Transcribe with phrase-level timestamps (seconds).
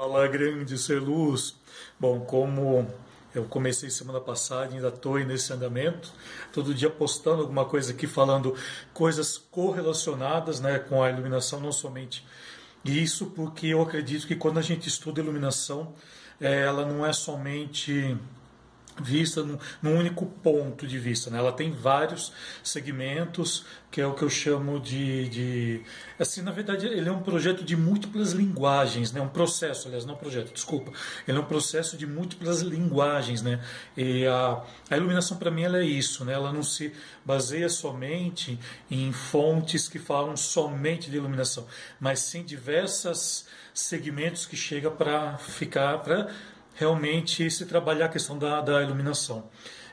[0.00, 1.54] Fala grande ser luz.
[1.98, 2.90] Bom, como
[3.34, 6.10] eu comecei semana passada, ainda estou nesse andamento,
[6.54, 8.56] todo dia postando alguma coisa aqui, falando
[8.94, 12.26] coisas correlacionadas né, com a iluminação, não somente
[12.82, 15.92] isso, porque eu acredito que quando a gente estuda iluminação,
[16.40, 18.16] é, ela não é somente
[18.98, 21.30] vista num, num, único ponto de vista.
[21.30, 21.38] Né?
[21.38, 22.32] Ela tem vários
[22.62, 25.82] segmentos, que é o que eu chamo de, de,
[26.18, 29.20] Assim, na verdade, ele é um projeto de múltiplas linguagens, né?
[29.20, 30.92] um processo, aliás, não projeto, desculpa.
[31.26, 33.42] Ele é um processo de múltiplas linguagens.
[33.42, 33.60] Né?
[33.96, 36.24] E a, a iluminação, para mim, ela é isso.
[36.24, 36.32] Né?
[36.32, 36.92] Ela não se
[37.24, 38.58] baseia somente
[38.90, 41.66] em fontes que falam somente de iluminação,
[41.98, 45.98] mas sim diversos segmentos que chega para ficar...
[45.98, 46.28] para
[46.80, 49.44] realmente se trabalhar a questão da, da iluminação.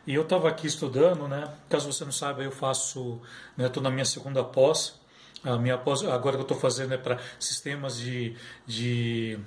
[0.07, 1.53] E eu estava aqui estudando, né?
[1.67, 3.21] Caso você não saiba, eu faço,
[3.59, 4.97] estou né, na minha segunda pós.
[5.43, 9.37] A minha pós, agora que eu estou fazendo é para sistemas de, de,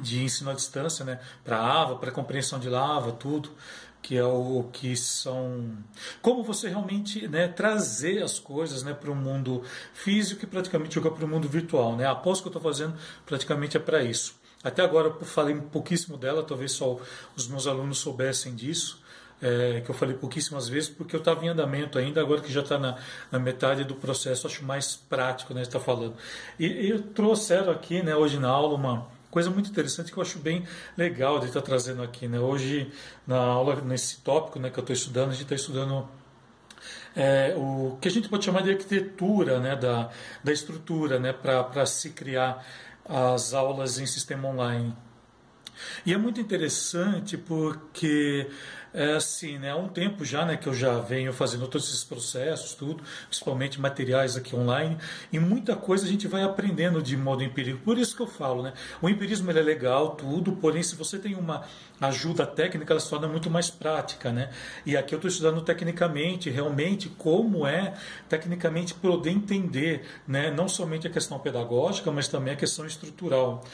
[0.00, 1.18] de ensino à distância, né?
[1.42, 3.50] Para AVA, para compreensão de lava, tudo
[4.00, 5.78] que é o que são
[6.20, 9.62] como você realmente né, trazer as coisas né, para o mundo
[9.94, 12.96] físico e praticamente jogar para o mundo virtual né a pós que eu estou fazendo
[13.24, 16.98] praticamente é para isso até agora eu falei pouquíssimo dela, talvez só
[17.36, 19.02] os meus alunos soubessem disso,
[19.42, 22.60] é, que eu falei pouquíssimas vezes, porque eu estava em andamento ainda, agora que já
[22.60, 22.96] está na,
[23.30, 26.14] na, metade do processo, acho mais prático né, estar tá falando.
[26.58, 30.22] E, e eu trouxeram aqui né, hoje na aula uma coisa muito interessante que eu
[30.22, 30.64] acho bem
[30.96, 32.28] legal de estar tá trazendo aqui.
[32.28, 32.38] Né?
[32.38, 32.92] Hoje,
[33.26, 36.08] na aula, nesse tópico né, que eu estou estudando, a gente está estudando
[37.16, 40.10] é, o que a gente pode chamar de arquitetura né, da,
[40.44, 42.64] da estrutura né, para se criar
[43.08, 44.96] as aulas em sistema online.
[46.04, 48.48] E é muito interessante porque
[48.94, 52.04] é assim, né, há um tempo já né, que eu já venho fazendo todos esses
[52.04, 54.98] processos, tudo, principalmente materiais aqui online,
[55.32, 57.80] e muita coisa a gente vai aprendendo de modo empírico.
[57.84, 61.34] Por isso que eu falo, né, o empirismo é legal, tudo, porém se você tem
[61.34, 61.64] uma
[62.00, 64.30] ajuda técnica, ela se torna muito mais prática.
[64.30, 64.50] Né?
[64.84, 67.94] E aqui eu estou estudando tecnicamente, realmente, como é
[68.28, 73.64] tecnicamente poder entender né, não somente a questão pedagógica, mas também a questão estrutural.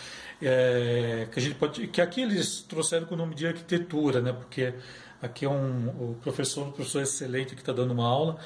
[0.40, 4.32] É, que a gente pode que aqui eles trouxeram com o nome de arquitetura né
[4.32, 4.72] porque
[5.20, 8.38] Aqui é um o professor, um professor excelente que está dando uma aula.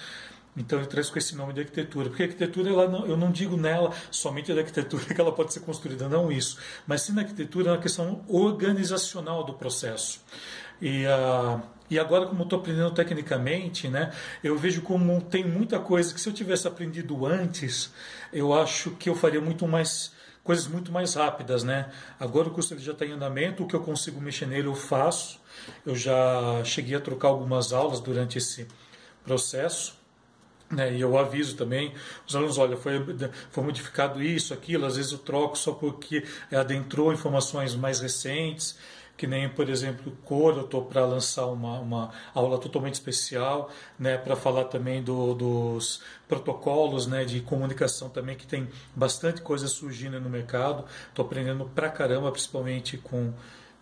[0.56, 3.30] Então ele traz com esse nome de arquitetura, porque a arquitetura ela não, eu não
[3.30, 7.22] digo nela somente da arquitetura que ela pode ser construída, não isso, mas sim na
[7.22, 10.20] arquitetura é uma questão organizacional do processo.
[10.80, 14.12] E, uh, e agora, como estou aprendendo tecnicamente, né,
[14.44, 17.90] eu vejo como tem muita coisa que se eu tivesse aprendido antes,
[18.30, 21.90] eu acho que eu faria muito mais coisas muito mais rápidas, né?
[22.18, 24.74] Agora o curso ele já está em andamento, o que eu consigo mexer nele eu
[24.74, 25.40] faço.
[25.86, 28.66] Eu já cheguei a trocar algumas aulas durante esse
[29.24, 30.00] processo.
[30.70, 31.92] Né, e eu aviso também
[32.26, 32.94] os alunos, olha, foi,
[33.50, 38.78] foi modificado isso, aquilo, às vezes eu troco só porque adentrou informações mais recentes,
[39.16, 44.16] que nem, por exemplo, cor, eu estou para lançar uma, uma aula totalmente especial, né,
[44.16, 50.20] para falar também do, dos protocolos né, de comunicação também, que tem bastante coisa surgindo
[50.20, 53.32] no mercado, estou aprendendo pra caramba, principalmente com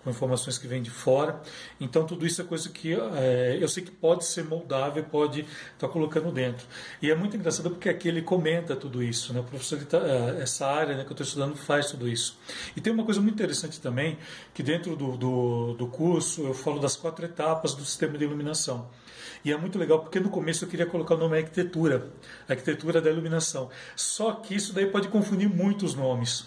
[0.02, 1.40] com informações que vêm de fora.
[1.80, 5.86] Então, tudo isso é coisa que é, eu sei que pode ser moldável, pode estar
[5.86, 6.66] tá colocando dentro.
[7.02, 9.40] E é muito engraçado porque aqui ele comenta tudo isso, né?
[9.40, 12.38] o professor, tá, é, essa área né, que eu estou estudando faz tudo isso.
[12.76, 14.18] E tem uma coisa muito interessante também,
[14.54, 18.88] que dentro do, do, do curso eu falo das quatro etapas do sistema de iluminação.
[19.44, 22.10] E é muito legal porque no começo eu queria colocar o nome arquitetura,
[22.48, 23.70] arquitetura da iluminação.
[23.96, 26.46] Só que isso daí pode confundir muitos nomes.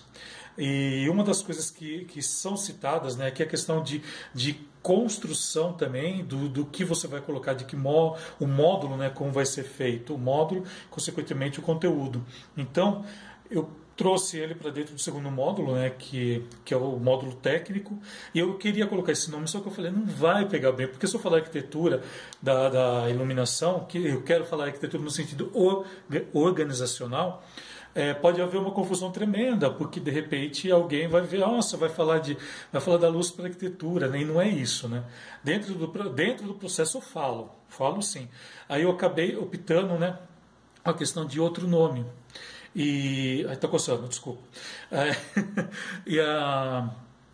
[0.57, 4.01] E uma das coisas que, que são citadas né, que é a questão de,
[4.33, 9.09] de construção também do, do que você vai colocar, de que mó, o módulo, né,
[9.09, 12.23] como vai ser feito, o módulo, consequentemente o conteúdo.
[12.55, 13.03] Então,
[13.49, 17.97] eu trouxe ele para dentro do segundo módulo, né, que, que é o módulo técnico,
[18.33, 21.07] e eu queria colocar esse nome, só que eu falei, não vai pegar bem, porque
[21.07, 22.01] se eu falar arquitetura
[22.41, 25.51] da, da iluminação, que eu quero falar arquitetura no sentido
[26.33, 27.43] organizacional,
[27.95, 32.19] é, pode haver uma confusão tremenda, porque de repente alguém vai ver, nossa, vai falar
[32.19, 32.37] de,
[32.71, 34.21] vai falar da luz para arquitetura, né?
[34.21, 35.03] e não é isso, né?
[35.43, 38.27] Dentro do, dentro do processo eu falo, falo sim.
[38.67, 40.17] Aí eu acabei optando, né,
[40.83, 42.05] a questão de outro nome.
[42.75, 43.45] E.
[43.47, 44.41] Aí tá coçando, desculpa.
[44.91, 45.15] É,
[46.07, 46.89] e a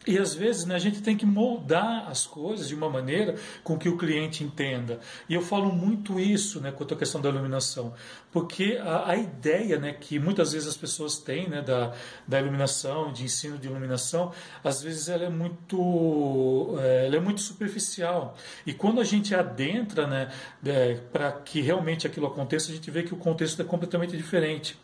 [0.09, 3.77] e às vezes né, a gente tem que moldar as coisas de uma maneira com
[3.77, 4.99] que o cliente entenda.
[5.29, 7.93] E eu falo muito isso né, quanto à questão da iluminação,
[8.31, 11.93] porque a, a ideia né, que muitas vezes as pessoas têm né, da,
[12.27, 14.31] da iluminação, de ensino de iluminação,
[14.63, 18.35] às vezes ela é muito, é, ela é muito superficial.
[18.65, 20.31] E quando a gente adentra né,
[20.65, 24.75] é, para que realmente aquilo aconteça, a gente vê que o contexto é completamente diferente.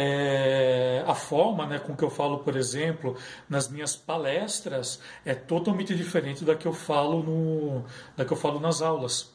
[0.00, 3.16] É, a forma né, com que eu falo, por exemplo,
[3.48, 7.84] nas minhas palestras é totalmente diferente da que eu falo no,
[8.16, 9.34] da que eu falo nas aulas.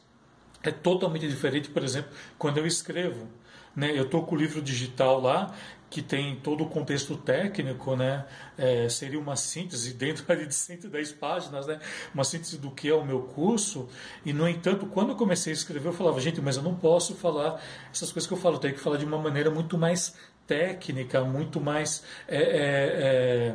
[0.62, 3.28] É totalmente diferente, por exemplo, quando eu escrevo.
[3.76, 3.90] Né?
[3.90, 5.54] Eu estou com o livro digital lá
[5.94, 8.26] que tem todo o contexto técnico, né?
[8.58, 11.78] É, seria uma síntese dentro de 110 páginas, né?
[12.12, 13.88] Uma síntese do que é o meu curso.
[14.24, 17.14] E no entanto, quando eu comecei a escrever, eu falava, gente, mas eu não posso
[17.14, 17.62] falar
[17.92, 20.16] essas coisas que eu falo, eu tenho que falar de uma maneira muito mais
[20.48, 23.54] técnica, muito mais, é, é, é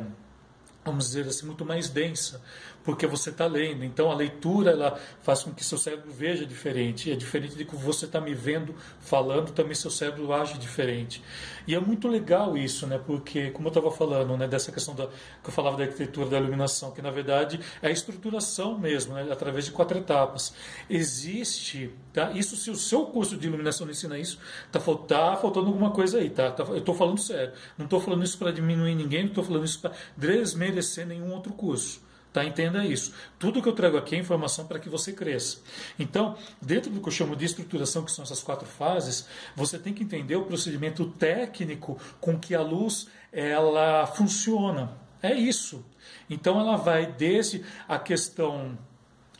[0.82, 2.40] vamos dizer assim, muito mais densa
[2.84, 3.84] porque você está lendo.
[3.84, 7.10] Então a leitura ela faz com que seu cérebro veja diferente.
[7.10, 11.22] É diferente de que você está me vendo falando, também seu cérebro age diferente.
[11.66, 12.98] E é muito legal isso, né?
[13.04, 16.38] Porque como eu estava falando, né, dessa questão da que eu falava da arquitetura da
[16.38, 20.52] iluminação, que na verdade é a estruturação mesmo, né, através de quatro etapas.
[20.88, 22.30] Existe, tá?
[22.32, 24.38] Isso se o seu curso de iluminação não ensina isso,
[24.72, 26.50] tá, tá faltando alguma coisa aí, tá?
[26.50, 27.52] tá eu estou falando sério.
[27.76, 31.52] Não estou falando isso para diminuir ninguém, não estou falando isso para desmerecer nenhum outro
[31.52, 32.09] curso.
[32.32, 32.44] Tá?
[32.44, 33.12] Entenda isso.
[33.38, 35.58] Tudo que eu trago aqui é informação para que você cresça.
[35.98, 39.92] Então, dentro do que eu chamo de estruturação, que são essas quatro fases, você tem
[39.92, 44.92] que entender o procedimento técnico com que a luz ela funciona.
[45.20, 45.84] É isso.
[46.28, 48.78] Então, ela vai desde a questão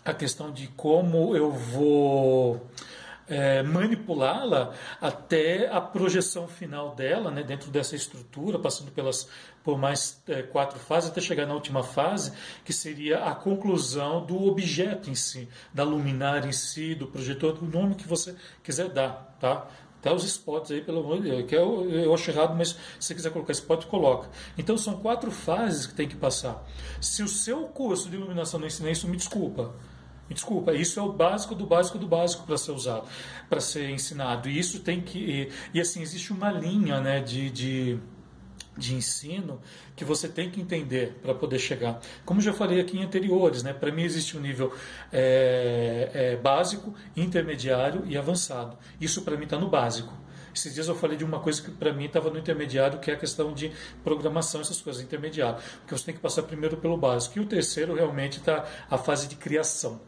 [0.03, 2.67] a questão de como eu vou
[3.31, 9.29] é, manipulá-la até a projeção final dela, né, dentro dessa estrutura, passando pelas
[9.62, 12.32] por mais é, quatro fases até chegar na última fase,
[12.65, 17.67] que seria a conclusão do objeto em si, da luminária em si, do projetor, do
[17.67, 19.69] nome que você quiser dar, tá?
[20.00, 22.76] Até os spots aí, pelo amor de Deus, que eu, eu acho errado, mas se
[22.99, 24.31] você quiser colocar spot, coloca.
[24.56, 26.67] Então são quatro fases que tem que passar.
[27.03, 29.75] Se o seu curso de iluminação não ensina isso, me desculpa.
[30.31, 33.05] Me desculpa, isso é o básico do básico do básico para ser usado,
[33.49, 34.49] para ser ensinado.
[34.49, 35.19] E isso tem que.
[35.19, 38.00] E, e assim, existe uma linha né, de, de
[38.77, 39.61] de ensino
[39.94, 42.00] que você tem que entender para poder chegar.
[42.25, 44.73] Como já falei aqui em anteriores, né, para mim existe um nível
[45.12, 48.79] é, é, básico, intermediário e avançado.
[49.00, 50.15] Isso para mim está no básico.
[50.55, 53.15] Esses dias eu falei de uma coisa que para mim estava no intermediário, que é
[53.15, 53.71] a questão de
[54.03, 55.62] programação, essas coisas, intermediário.
[55.81, 57.38] Porque você tem que passar primeiro pelo básico.
[57.38, 60.00] E o terceiro realmente está a fase de criação.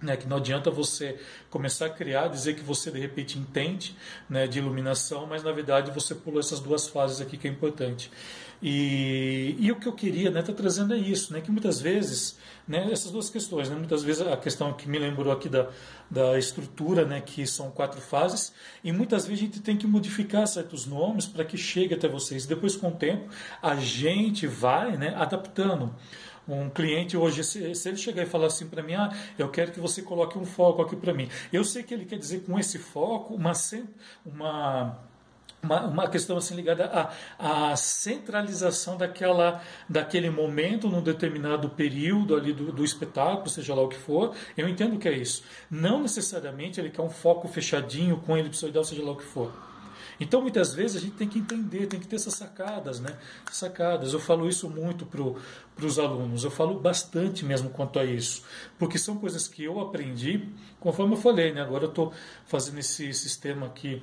[0.00, 3.96] Né, que não adianta você começar a criar, dizer que você de repente entende
[4.28, 8.10] né, de iluminação, mas na verdade você pulou essas duas fases aqui que é importante.
[8.62, 11.80] E, e o que eu queria estar né, tá trazendo é isso, né, que muitas
[11.80, 15.68] vezes, né, essas duas questões, né, muitas vezes a questão que me lembrou aqui da,
[16.10, 18.52] da estrutura, né, que são quatro fases,
[18.82, 22.46] e muitas vezes a gente tem que modificar certos nomes para que chegue até vocês.
[22.46, 23.28] Depois, com o tempo,
[23.60, 25.94] a gente vai né, adaptando
[26.48, 29.72] um cliente hoje, se, se ele chegar e falar assim para mim, ah, eu quero
[29.72, 31.28] que você coloque um foco aqui para mim.
[31.52, 33.52] Eu sei que ele quer dizer com esse foco uma,
[34.24, 34.98] uma
[35.62, 36.86] uma, uma, questão assim ligada
[37.38, 43.82] à, à, centralização daquela, daquele momento num determinado período ali do, do, espetáculo, seja lá
[43.82, 44.34] o que for.
[44.56, 45.42] Eu entendo que é isso.
[45.70, 49.52] Não necessariamente ele quer um foco fechadinho com elipsoidal, seja lá o que for.
[50.20, 53.18] Então, muitas vezes, a gente tem que entender, tem que ter essas sacadas, né?
[53.50, 54.12] Sacadas.
[54.12, 58.42] Eu falo isso muito para os alunos, eu falo bastante mesmo quanto a isso,
[58.78, 60.48] porque são coisas que eu aprendi,
[60.80, 61.60] conforme eu falei, né?
[61.60, 62.12] Agora eu estou
[62.46, 64.02] fazendo esse sistema aqui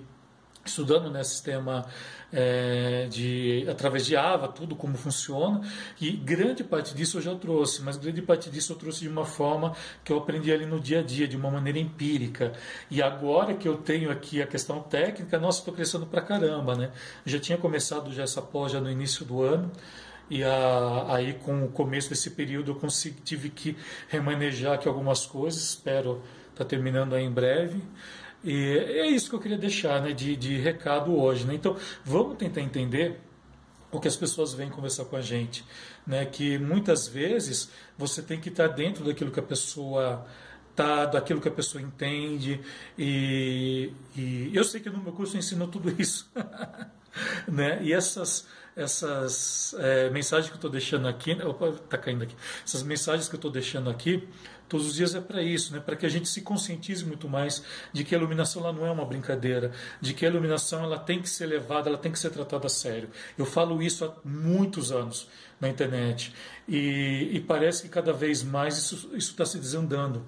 [0.65, 1.86] estudando né, sistema
[2.31, 5.62] é, de através de AVA, tudo como funciona,
[6.00, 9.25] e grande parte disso eu já trouxe, mas grande parte disso eu trouxe de uma
[9.25, 12.54] forma que eu aprendi ali no dia a dia, de uma maneira empírica.
[12.90, 16.92] E agora que eu tenho aqui a questão técnica, nossa, estou crescendo pra caramba, né?
[17.26, 19.71] Já tinha começado já essa pós já no início do ano,
[20.30, 25.26] e a, aí com o começo desse período eu consegui, tive que remanejar aqui algumas
[25.26, 27.81] coisas, espero estar tá terminando aí em breve.
[28.44, 31.45] E é isso que eu queria deixar né, de, de recado hoje.
[31.45, 31.56] Né?
[31.56, 33.19] Então, vamos tentar entender
[33.92, 35.64] o que as pessoas vêm conversar com a gente.
[36.06, 36.26] Né?
[36.26, 40.26] Que muitas vezes você tem que estar dentro daquilo que a pessoa
[40.76, 42.59] tá, daquilo que a pessoa entende.
[42.97, 46.30] E, e eu sei que no meu curso eu ensino tudo isso.
[47.47, 47.80] né?
[47.81, 52.35] E essas essas é, mensagens que eu estou deixando aqui, opa, tá caindo aqui.
[52.65, 54.27] Essas mensagens que eu estou deixando aqui,
[54.68, 55.80] todos os dias é para isso, né?
[55.80, 58.92] Para que a gente se conscientize muito mais de que a iluminação ela não é
[58.92, 62.31] uma brincadeira, de que a iluminação ela tem que ser levada, ela tem que ser
[62.31, 63.09] tratada a sério.
[63.37, 65.27] Eu falo isso há muitos anos
[65.61, 66.33] na internet
[66.68, 70.25] e, e parece que cada vez mais isso está se desandando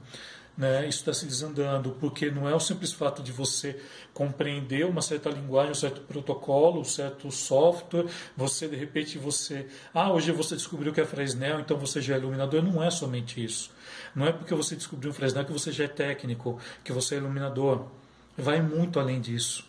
[0.58, 3.80] né, isso está se desandando, porque não é o simples fato de você
[4.14, 8.06] compreender uma certa linguagem, um certo protocolo, um certo software,
[8.38, 12.18] você de repente você, ah, hoje você descobriu que é Fresnel, então você já é
[12.18, 13.70] iluminador, não é somente isso.
[14.16, 17.88] Não é porque você descobriu Fresnel que você já é técnico, que você é iluminador.
[18.38, 19.66] Vai muito além disso.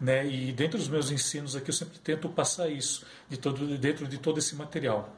[0.00, 0.26] né?
[0.26, 4.18] E dentro dos meus ensinos aqui eu sempre tento passar isso de todo, dentro de
[4.18, 5.14] todo esse material.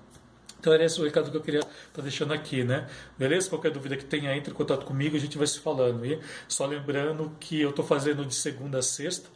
[0.62, 2.86] Então era esse o recado que eu queria estar tá deixando aqui, né?
[3.18, 3.50] Beleza?
[3.50, 6.06] Qualquer dúvida que tenha, entre em contato comigo, a gente vai se falando.
[6.06, 9.28] E só lembrando que eu estou fazendo de segunda a sexta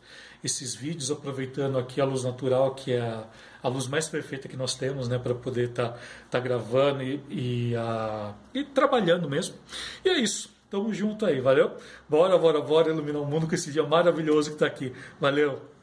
[0.44, 3.24] esses vídeos, aproveitando aqui a luz natural, que é a,
[3.60, 5.18] a luz mais perfeita que nós temos, né?
[5.18, 5.98] Para poder estar tá,
[6.30, 9.56] tá gravando e, e, a, e trabalhando mesmo.
[10.04, 10.54] E é isso.
[10.70, 11.76] Tamo junto aí, valeu?
[12.08, 14.92] Bora, bora, bora iluminar o mundo com esse dia maravilhoso que está aqui.
[15.20, 15.75] Valeu!